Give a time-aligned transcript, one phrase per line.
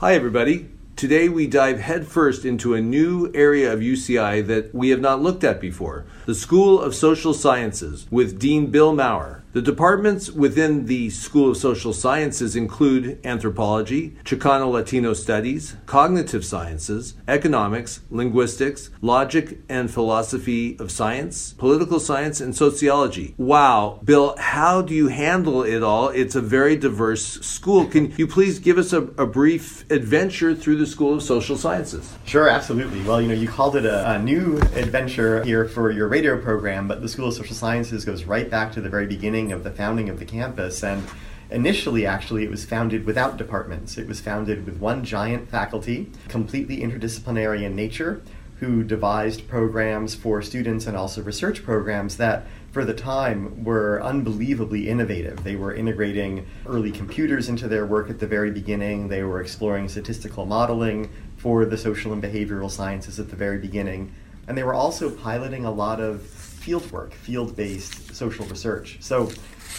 [0.00, 0.68] Hi, everybody.
[0.94, 5.42] Today we dive headfirst into a new area of UCI that we have not looked
[5.42, 9.42] at before the School of Social Sciences with Dean Bill Maurer.
[9.54, 17.14] The departments within the School of Social Sciences include anthropology, Chicano Latino studies, cognitive sciences,
[17.26, 23.34] economics, linguistics, logic and philosophy of science, political science, and sociology.
[23.38, 26.10] Wow, Bill, how do you handle it all?
[26.10, 27.86] It's a very diverse school.
[27.86, 32.12] Can you please give us a, a brief adventure through the School of Social Sciences?
[32.26, 33.00] Sure, absolutely.
[33.02, 36.86] Well, you know, you called it a, a new adventure here for your radio program,
[36.86, 39.62] but the School of Social Sciences goes right back to the very beginning beginning of
[39.62, 40.82] the founding of the campus.
[40.82, 41.04] And
[41.48, 43.96] initially, actually, it was founded without departments.
[43.96, 48.20] It was founded with one giant faculty, completely interdisciplinary in nature,
[48.58, 54.88] who devised programs for students and also research programs that for the time were unbelievably
[54.88, 55.44] innovative.
[55.44, 59.06] They were integrating early computers into their work at the very beginning.
[59.06, 64.12] They were exploring statistical modeling for the social and behavioral sciences at the very beginning.
[64.48, 66.22] And they were also piloting a lot of
[66.68, 68.98] field work, field based social research.
[69.00, 69.30] So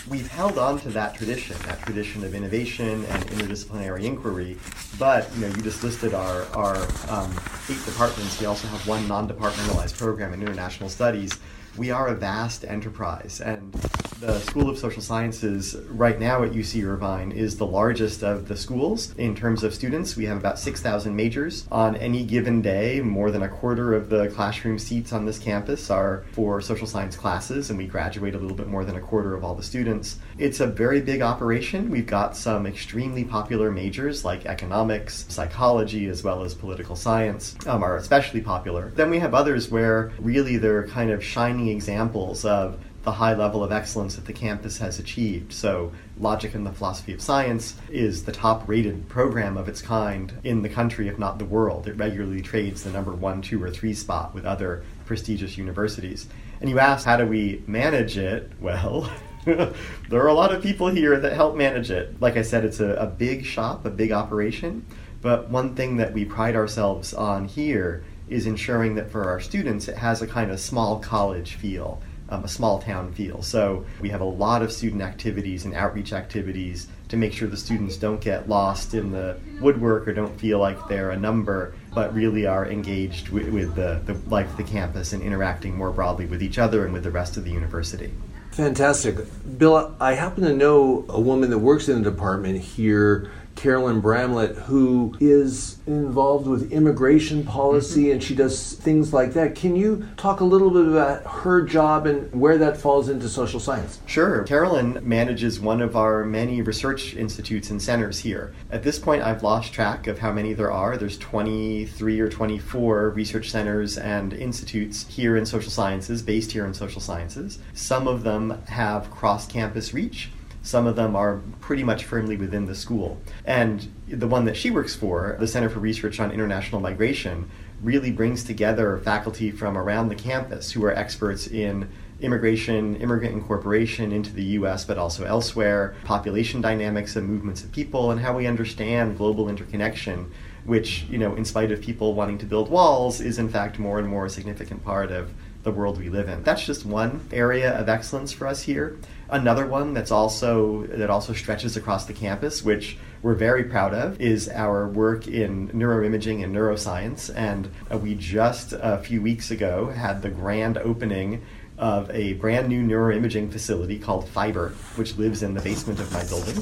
[0.10, 4.58] we've held on to that tradition, that tradition of innovation and interdisciplinary inquiry.
[4.98, 7.32] But you know, you just listed our, our um,
[7.70, 8.40] eight departments.
[8.40, 11.38] We also have one non departmentalized program in international studies
[11.80, 13.74] we are a vast enterprise, and
[14.20, 18.58] the School of Social Sciences right now at UC Irvine is the largest of the
[18.58, 20.18] schools in terms of students.
[20.18, 23.00] We have about 6,000 majors on any given day.
[23.00, 27.16] More than a quarter of the classroom seats on this campus are for social science
[27.16, 30.20] classes, and we graduate a little bit more than a quarter of all the students.
[30.38, 31.90] It's a very big operation.
[31.90, 37.84] We've got some extremely popular majors like economics, psychology, as well as political science um,
[37.84, 38.92] are especially popular.
[38.96, 43.64] Then we have others where really they're kind of shining examples of the high level
[43.64, 45.54] of excellence that the campus has achieved.
[45.54, 50.34] So, Logic and the Philosophy of Science is the top rated program of its kind
[50.44, 51.88] in the country, if not the world.
[51.88, 56.28] It regularly trades the number one, two, or three spot with other prestigious universities.
[56.60, 58.52] And you ask, how do we manage it?
[58.60, 59.10] Well,
[59.46, 62.22] there are a lot of people here that help manage it.
[62.22, 64.86] Like I said, it's a, a big shop, a big operation.
[65.22, 69.88] But one thing that we pride ourselves on here is ensuring that for our students
[69.88, 73.42] it has a kind of small college feel, um, a small town feel.
[73.42, 77.58] So we have a lot of student activities and outreach activities to make sure the
[77.58, 82.14] students don't get lost in the woodwork or don't feel like they're a number, but
[82.14, 86.28] really are engaged with, with the, the life of the campus and interacting more broadly
[86.28, 88.14] with each other and with the rest of the university.
[88.52, 89.18] Fantastic.
[89.58, 94.56] Bill, I happen to know a woman that works in the department here Carolyn Bramlett,
[94.56, 98.14] who is involved with immigration policy mm-hmm.
[98.14, 99.54] and she does things like that.
[99.54, 103.60] Can you talk a little bit about her job and where that falls into social
[103.60, 104.00] science?
[104.06, 104.44] Sure.
[104.44, 108.54] Carolyn manages one of our many research institutes and centers here.
[108.72, 110.96] At this point, I've lost track of how many there are.
[110.96, 116.74] There's 23 or 24 research centers and institutes here in social sciences, based here in
[116.74, 117.60] social sciences.
[117.74, 120.30] Some of them have cross campus reach
[120.62, 123.20] some of them are pretty much firmly within the school.
[123.46, 127.50] And the one that she works for, the Center for Research on International Migration,
[127.82, 131.90] really brings together faculty from around the campus who are experts in
[132.22, 138.12] immigration, immigrant incorporation into the US, but also elsewhere, population dynamics and movements of people,
[138.12, 140.30] and how we understand global interconnection,
[140.66, 144.00] which, you know, in spite of people wanting to build walls, is in fact more
[144.00, 145.32] and more a significant part of
[145.70, 146.42] the world we live in.
[146.44, 148.98] That's just one area of excellence for us here.
[149.30, 154.20] Another one that's also that also stretches across the campus, which we're very proud of,
[154.20, 157.32] is our work in neuroimaging and neuroscience.
[157.36, 161.44] And uh, we just a few weeks ago had the grand opening
[161.78, 166.24] of a brand new neuroimaging facility called FIBRE, which lives in the basement of my
[166.26, 166.58] building,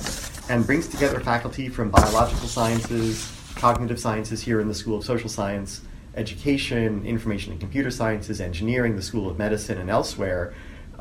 [0.49, 5.29] and brings together faculty from biological sciences, cognitive sciences here in the School of Social
[5.29, 5.81] Science,
[6.17, 10.53] education, information and computer sciences, engineering, the School of Medicine, and elsewhere,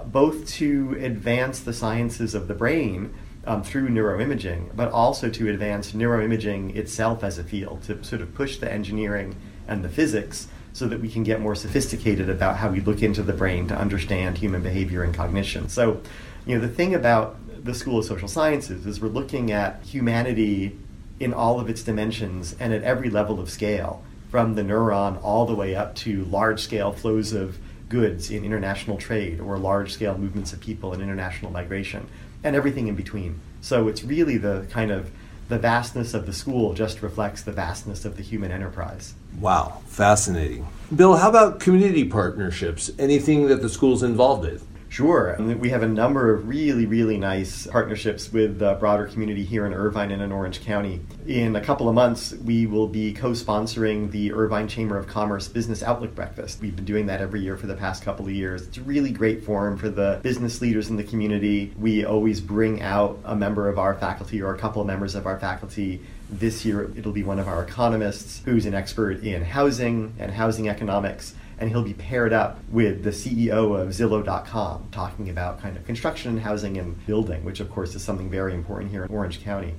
[0.04, 3.12] both to advance the sciences of the brain
[3.47, 8.34] um, through neuroimaging, but also to advance neuroimaging itself as a field, to sort of
[8.34, 9.36] push the engineering
[9.66, 13.22] and the physics so that we can get more sophisticated about how we look into
[13.22, 15.69] the brain to understand human behavior and cognition.
[15.69, 16.03] So,
[16.45, 20.77] you know, the thing about the School of Social Sciences is we're looking at humanity
[21.19, 25.47] in all of its dimensions and at every level of scale from the neuron all
[25.47, 27.59] the way up to large scale flows of
[27.89, 32.09] goods in international trade or large scale movements of people in international migration
[32.43, 33.41] and everything in between.
[33.61, 35.11] So it's really the kind of
[35.49, 39.15] the vastness of the school just reflects the vastness of the human enterprise.
[39.39, 40.67] Wow, fascinating.
[40.95, 42.91] Bill, how about community partnerships?
[42.99, 44.61] Anything that the school's involved in?
[44.88, 45.36] Sure.
[45.38, 49.74] We have a number of really, really nice partnerships with the broader community here in
[49.74, 51.00] Irvine and in Orange County.
[51.27, 55.48] In a couple of months, we will be co sponsoring the Irvine Chamber of Commerce
[55.48, 56.60] Business Outlook Breakfast.
[56.60, 58.62] We've been doing that every year for the past couple of years.
[58.66, 61.74] It's a really great forum for the business leaders in the community.
[61.78, 65.27] We always bring out a member of our faculty or a couple of members of
[65.27, 66.00] our faculty
[66.30, 70.68] this year, it'll be one of our economists who's an expert in housing and housing
[70.68, 75.85] economics and he'll be paired up with the CEO of Zillow.com, talking about kind of
[75.87, 79.43] construction, and housing, and building, which of course is something very important here in Orange
[79.43, 79.75] County.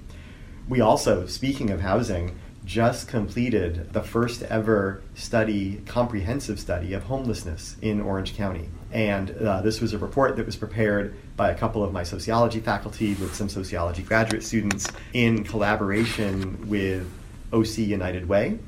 [0.68, 7.78] We also, speaking of housing, just completed the first ever study, comprehensive study of homelessness
[7.82, 8.70] in Orange County.
[8.92, 12.60] And uh, this was a report that was prepared by a couple of my sociology
[12.60, 17.10] faculty with some sociology graduate students in collaboration with
[17.54, 18.60] OC United Way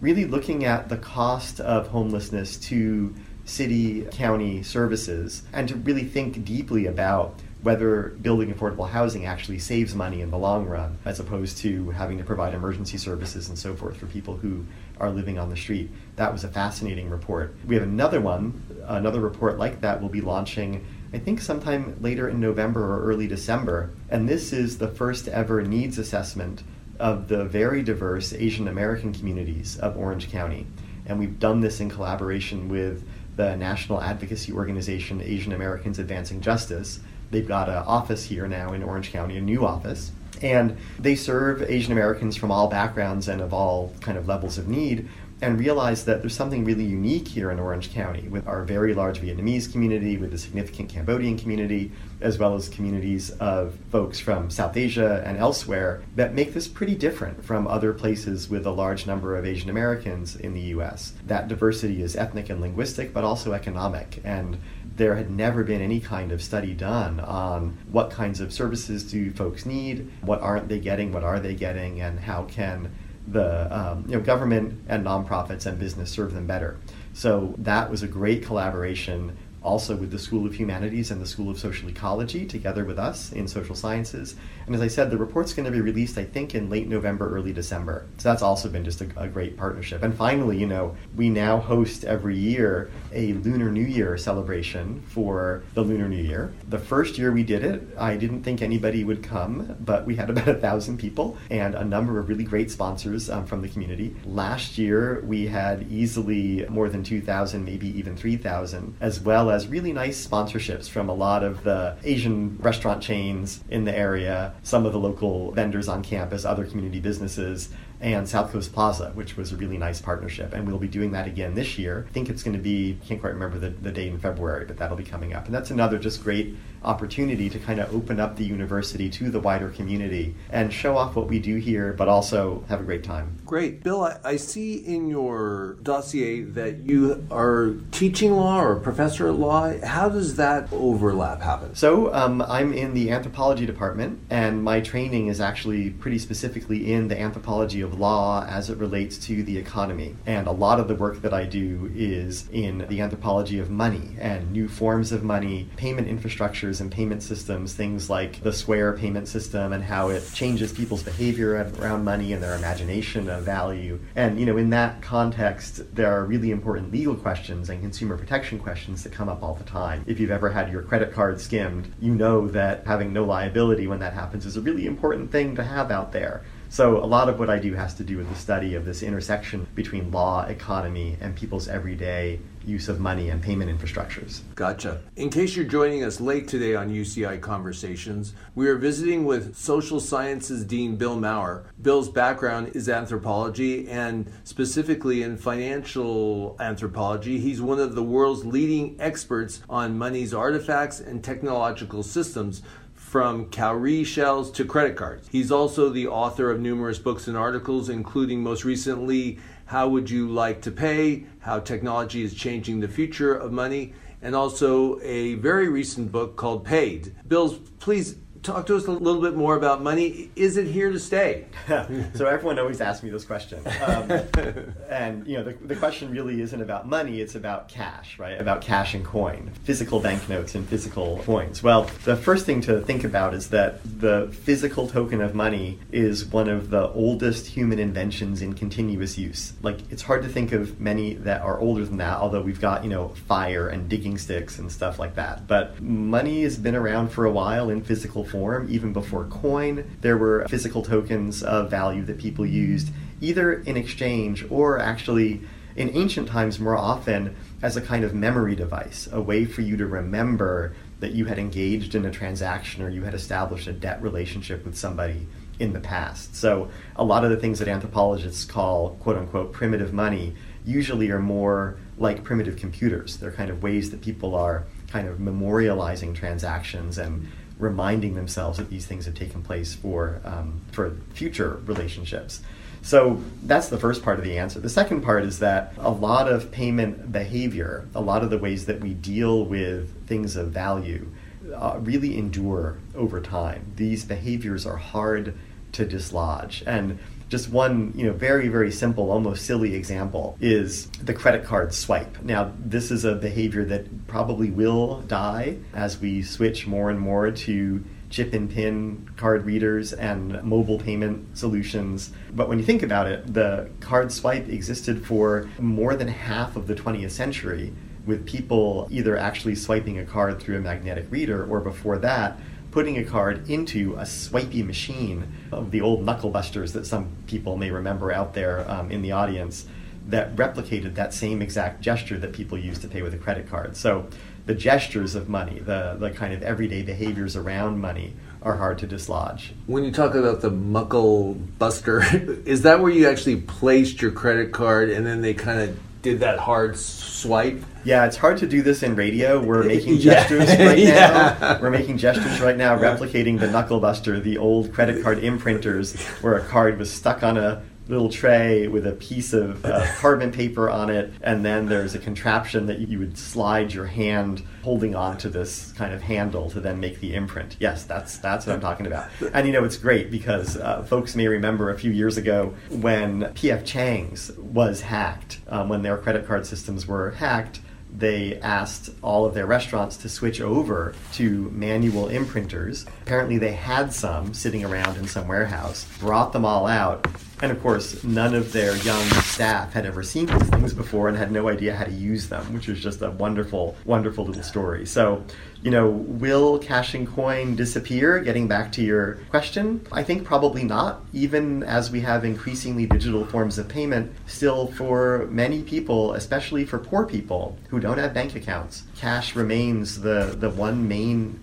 [0.00, 3.14] really looking at the cost of homelessness to
[3.44, 9.94] city, county services, and to really think deeply about whether building affordable housing actually saves
[9.94, 13.74] money in the long run, as opposed to having to provide emergency services and so
[13.74, 14.64] forth for people who
[15.00, 15.90] are living on the street.
[16.16, 17.56] That was a fascinating report.
[17.66, 20.86] We have another one, another report like that will be launching.
[21.12, 23.90] I think sometime later in November or early December.
[24.10, 26.62] And this is the first ever needs assessment
[26.98, 30.66] of the very diverse Asian American communities of Orange County.
[31.06, 33.04] And we've done this in collaboration with
[33.36, 37.00] the national advocacy organization Asian Americans Advancing Justice.
[37.30, 40.12] They've got an office here now in Orange County, a new office.
[40.42, 44.68] And they serve Asian Americans from all backgrounds and of all kind of levels of
[44.68, 45.08] need
[45.42, 49.20] and realized that there's something really unique here in Orange County with our very large
[49.20, 51.92] Vietnamese community, with the significant Cambodian community,
[52.22, 56.94] as well as communities of folks from South Asia and elsewhere that make this pretty
[56.94, 61.12] different from other places with a large number of Asian Americans in the US.
[61.26, 64.22] That diversity is ethnic and linguistic, but also economic.
[64.24, 64.58] And
[64.96, 69.30] there had never been any kind of study done on what kinds of services do
[69.30, 72.90] folks need, what aren't they getting, what are they getting, and how can
[73.28, 76.78] the um, you know government and nonprofits and business serve them better.
[77.12, 79.36] So that was a great collaboration
[79.66, 83.32] also with the School of Humanities and the School of Social Ecology together with us
[83.32, 84.36] in social sciences.
[84.66, 87.34] And as I said, the report's going to be released, I think, in late November,
[87.34, 88.06] early December.
[88.18, 90.02] So that's also been just a, a great partnership.
[90.02, 95.64] And finally, you know, we now host every year a Lunar New Year celebration for
[95.74, 96.52] the Lunar New Year.
[96.68, 100.30] The first year we did it, I didn't think anybody would come, but we had
[100.30, 104.14] about a thousand people and a number of really great sponsors um, from the community.
[104.24, 109.66] Last year, we had easily more than 2,000, maybe even 3,000, as well as has
[109.68, 114.84] really nice sponsorships from a lot of the Asian restaurant chains in the area, some
[114.84, 119.52] of the local vendors on campus, other community businesses, and South Coast Plaza, which was
[119.52, 120.52] a really nice partnership.
[120.52, 122.06] And we'll be doing that again this year.
[122.06, 124.66] I think it's going to be, I can't quite remember the, the date in February,
[124.66, 125.46] but that'll be coming up.
[125.46, 129.40] And that's another just great opportunity to kind of open up the university to the
[129.40, 133.38] wider community and show off what we do here, but also have a great time.
[133.44, 133.82] Great.
[133.82, 139.28] Bill, I, I see in your dossier that you are teaching law or a professor
[139.28, 139.72] at law.
[139.84, 141.74] How does that overlap happen?
[141.74, 147.08] So, um, I'm in the anthropology department, and my training is actually pretty specifically in
[147.08, 150.16] the anthropology of law as it relates to the economy.
[150.26, 154.16] And a lot of the work that I do is in the anthropology of money
[154.18, 159.28] and new forms of money, payment infrastructures and payment systems, things like the Square payment
[159.28, 163.98] system and how it changes people's behavior around money and their imagination of value.
[164.14, 168.58] And, you know, in that context, there are really important legal questions and consumer protection
[168.58, 170.04] questions that come up all the time.
[170.06, 174.00] If you've ever had your credit card skimmed, you know that having no liability when
[174.00, 176.42] that happens is a really important thing to have out there.
[176.68, 179.02] So a lot of what I do has to do with the study of this
[179.02, 184.40] intersection between law, economy, and people's everyday use of money and payment infrastructures.
[184.54, 185.00] Gotcha.
[185.14, 190.00] In case you're joining us late today on UCI Conversations, we are visiting with Social
[190.00, 191.70] Sciences Dean Bill Maurer.
[191.80, 197.38] Bill's background is anthropology and specifically in financial anthropology.
[197.38, 202.62] He's one of the world's leading experts on money's artifacts and technological systems
[202.94, 205.28] from cowrie shells to credit cards.
[205.30, 210.28] He's also the author of numerous books and articles, including most recently, How Would You
[210.28, 211.26] Like to Pay?
[211.40, 216.64] How Technology is Changing the Future of Money, and also a very recent book called
[216.64, 217.16] Paid.
[217.26, 218.14] Bills, please
[218.46, 220.30] talk to us a little bit more about money.
[220.36, 221.46] Is it here to stay?
[222.14, 224.10] so everyone always asks me this question, um,
[224.88, 228.40] and you know the, the question really isn't about money; it's about cash, right?
[228.40, 231.62] About cash and coin, physical banknotes and physical coins.
[231.62, 236.24] Well, the first thing to think about is that the physical token of money is
[236.24, 239.54] one of the oldest human inventions in continuous use.
[239.62, 242.84] Like it's hard to think of many that are older than that, although we've got
[242.84, 245.48] you know fire and digging sticks and stuff like that.
[245.48, 248.35] But money has been around for a while in physical form,
[248.68, 249.90] even before coin.
[250.00, 252.90] There were physical tokens of value that people used
[253.20, 255.40] either in exchange or actually
[255.76, 259.76] in ancient times more often as a kind of memory device, a way for you
[259.76, 264.00] to remember that you had engaged in a transaction or you had established a debt
[264.02, 265.26] relationship with somebody
[265.58, 266.34] in the past.
[266.34, 271.20] So a lot of the things that anthropologists call quote unquote primitive money usually are
[271.20, 273.16] more like primitive computers.
[273.16, 277.28] They're kind of ways that people are kind of memorializing transactions and
[277.58, 282.42] reminding themselves that these things have taken place for um, for future relationships.
[282.82, 284.60] So that's the first part of the answer.
[284.60, 288.66] The second part is that a lot of payment behavior, a lot of the ways
[288.66, 291.10] that we deal with things of value,
[291.52, 293.72] uh, really endure over time.
[293.74, 295.34] These behaviors are hard
[295.72, 296.62] to dislodge.
[296.66, 301.74] And just one, you know, very very simple, almost silly example is the credit card
[301.74, 302.22] swipe.
[302.22, 307.30] Now, this is a behavior that probably will die as we switch more and more
[307.30, 312.12] to chip and pin card readers and mobile payment solutions.
[312.32, 316.66] But when you think about it, the card swipe existed for more than half of
[316.66, 317.72] the 20th century
[318.06, 322.38] with people either actually swiping a card through a magnetic reader or before that
[322.76, 327.56] putting a card into a swipey machine of the old knuckle busters that some people
[327.56, 329.64] may remember out there um, in the audience
[330.06, 333.74] that replicated that same exact gesture that people use to pay with a credit card.
[333.78, 334.06] So
[334.44, 338.86] the gestures of money, the, the kind of everyday behaviors around money are hard to
[338.86, 339.54] dislodge.
[339.66, 342.02] When you talk about the knuckle buster,
[342.44, 346.20] is that where you actually placed your credit card and then they kind of did
[346.20, 347.60] that hard swipe?
[347.82, 349.42] Yeah, it's hard to do this in radio.
[349.42, 350.64] We're making gestures yeah.
[350.64, 350.84] right now.
[350.84, 351.60] yeah.
[351.60, 356.36] We're making gestures right now, replicating the knuckle buster, the old credit card imprinters, where
[356.36, 360.68] a card was stuck on a little tray with a piece of uh, carbon paper
[360.68, 365.28] on it, and then there's a contraption that you would slide your hand holding onto
[365.28, 367.56] this kind of handle to then make the imprint.
[367.60, 369.08] Yes, that's that's what I'm talking about.
[369.32, 373.22] And you know, it's great because uh, folks may remember a few years ago when
[373.22, 377.60] PF Chang's was hacked, um, when their credit card systems were hacked
[377.96, 382.86] they asked all of their restaurants to switch over to manual imprinters.
[383.02, 387.06] Apparently, they had some sitting around in some warehouse, brought them all out,
[387.42, 391.16] and of course, none of their young staff had ever seen these things before and
[391.16, 394.86] had no idea how to use them, which was just a wonderful, wonderful little story.
[394.86, 395.22] So,
[395.62, 398.20] you know, will cash and coin disappear?
[398.20, 401.04] Getting back to your question, I think probably not.
[401.12, 406.78] Even as we have increasingly digital forms of payment, still for many people, especially for
[406.78, 411.42] poor people who don't have bank accounts, cash remains the, the one main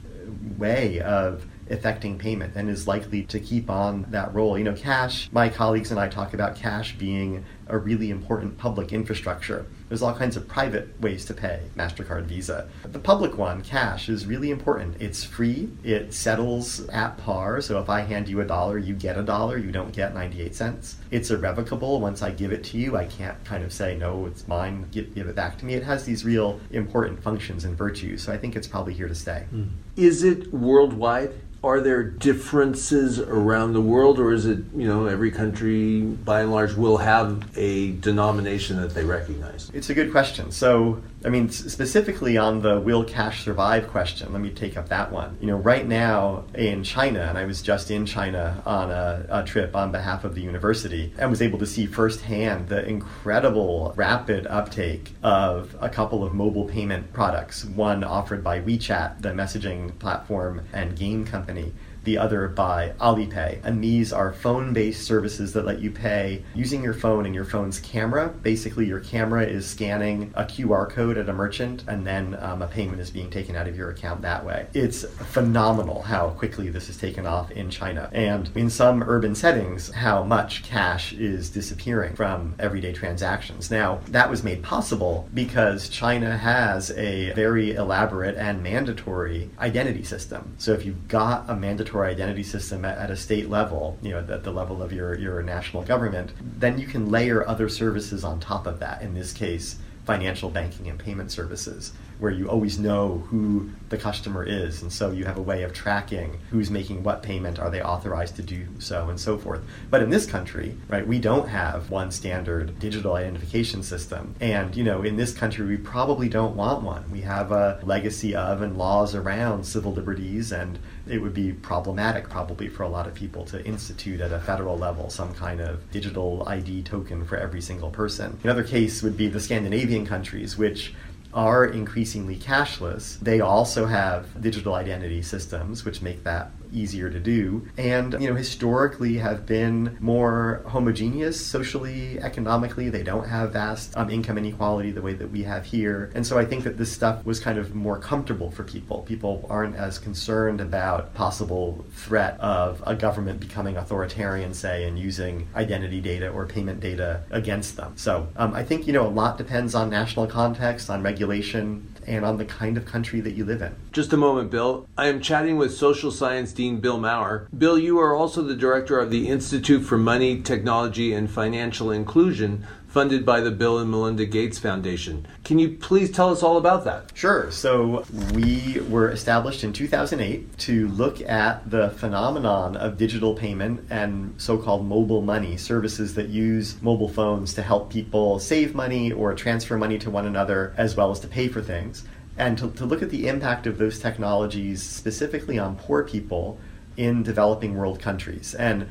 [0.57, 4.57] way of affecting payment and is likely to keep on that role.
[4.57, 8.91] You know, cash, my colleagues and I talk about cash being a really important public
[8.93, 9.65] infrastructure.
[9.89, 12.67] There's all kinds of private ways to pay, MasterCard, Visa.
[12.83, 15.01] The public one, cash, is really important.
[15.01, 19.17] It's free, it settles at par, so if I hand you a dollar, you get
[19.17, 20.97] a dollar, you don't get 98 cents.
[21.11, 22.01] It's irrevocable.
[22.01, 25.13] Once I give it to you, I can't kind of say, no, it's mine, give,
[25.13, 25.75] give it back to me.
[25.75, 29.15] It has these real important functions and virtues, so I think it's probably here to
[29.15, 29.45] stay.
[29.53, 29.69] Mm.
[29.95, 31.33] Is it worldwide?
[31.63, 36.51] Are there differences around the world, or is it you know every country by and
[36.51, 39.71] large will have a denomination that they recognize?
[39.73, 40.51] It's a good question.
[40.51, 45.11] So I mean, specifically on the will cash survive question, let me take up that
[45.11, 45.37] one.
[45.39, 49.43] You know, right now in China, and I was just in China on a, a,
[49.43, 54.47] trip on behalf of the university and was able to see firsthand the incredible rapid
[54.47, 57.63] uptake of a couple of mobile payment products.
[57.63, 63.63] One offered by WeChat, the messaging platform and game company the other by Alipay.
[63.63, 67.45] And these are phone based services that let you pay using your phone and your
[67.45, 68.29] phone's camera.
[68.41, 72.67] Basically, your camera is scanning a QR code at a merchant, and then um, a
[72.67, 74.67] payment is being taken out of your account that way.
[74.73, 78.09] It's phenomenal how quickly this has taken off in China.
[78.11, 83.71] And in some urban settings, how much cash is disappearing from everyday transactions.
[83.71, 90.55] Now, that was made possible because China has a very elaborate and mandatory identity system.
[90.57, 94.19] So if you've got a mandatory identity system at, at, a state level, you know,
[94.19, 98.39] at the level of your, your national government, then you can layer other services on
[98.39, 99.01] top of that.
[99.01, 101.93] In this case, financial banking and payment services
[102.23, 105.73] where you always know who the customer is and so you have a way of
[105.73, 109.61] tracking who's making what payment are they authorized to do so and so forth.
[109.89, 114.35] But in this country right we don't have one standard digital identification system.
[114.39, 117.11] And you know in this country we probably don't want one.
[117.11, 122.29] We have a legacy of and laws around civil liberties and it would be problematic
[122.29, 125.91] probably for a lot of people to institute at a federal level some kind of
[125.91, 128.39] digital ID token for every single person.
[128.45, 130.93] Another case would be the Scandinavian countries, which
[131.33, 133.19] are increasingly cashless.
[133.19, 138.35] They also have digital identity systems, which make that easier to do, and you know
[138.35, 142.89] historically have been more homogeneous socially, economically.
[142.89, 146.37] They don't have vast um, income inequality the way that we have here, and so
[146.37, 149.03] I think that this stuff was kind of more comfortable for people.
[149.03, 155.47] People aren't as concerned about possible threat of a government becoming authoritarian, say, and using
[155.55, 157.93] identity data or payment data against them.
[157.95, 162.25] So um, I think you know a lot depends on national context, on regulation, and
[162.25, 163.75] on the kind of country that you live in.
[163.91, 164.87] Just a moment, Bill.
[164.97, 167.47] I am chatting with social science dean Bill Maurer.
[167.57, 172.65] Bill, you are also the director of the Institute for Money, Technology, and Financial Inclusion,
[172.93, 175.25] funded by the Bill and Melinda Gates Foundation.
[175.43, 177.09] Can you please tell us all about that?
[177.15, 177.49] Sure.
[177.49, 184.35] So, we were established in 2008 to look at the phenomenon of digital payment and
[184.37, 189.33] so called mobile money services that use mobile phones to help people save money or
[189.33, 192.03] transfer money to one another as well as to pay for things.
[192.37, 196.59] And to, to look at the impact of those technologies specifically on poor people
[196.95, 198.53] in developing world countries.
[198.53, 198.87] And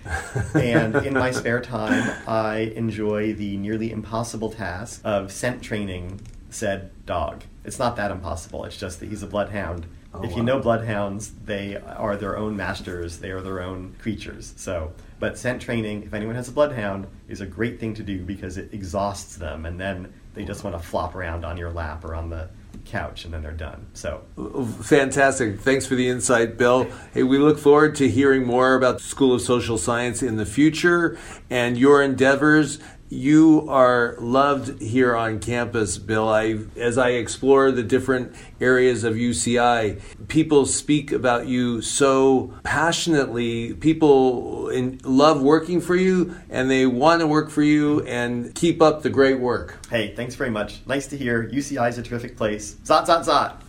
[0.54, 6.20] and in my spare time, I enjoy the nearly impossible task of scent training
[6.56, 7.44] said dog.
[7.64, 8.64] It's not that impossible.
[8.64, 9.86] It's just that he's a bloodhound.
[10.14, 10.36] Oh, if wow.
[10.36, 13.18] you know bloodhounds, they are their own masters.
[13.18, 14.54] They are their own creatures.
[14.56, 18.24] So, but scent training, if anyone has a bloodhound, is a great thing to do
[18.24, 22.04] because it exhausts them, and then they just want to flop around on your lap
[22.04, 22.48] or on the
[22.86, 23.86] couch and then they're done.
[23.92, 25.60] So oh, fantastic.
[25.60, 26.86] Thanks for the insight, Bill.
[27.12, 30.46] Hey, we look forward to hearing more about the School of Social Science in the
[30.46, 31.18] future
[31.50, 36.28] and your endeavors you are loved here on campus, Bill.
[36.28, 43.74] I, as I explore the different areas of UCI, people speak about you so passionately.
[43.74, 48.02] People in, love working for you, and they want to work for you.
[48.06, 49.78] And keep up the great work.
[49.90, 50.80] Hey, thanks very much.
[50.86, 51.48] Nice to hear.
[51.48, 52.74] UCI is a terrific place.
[52.84, 53.60] Zot zot zot.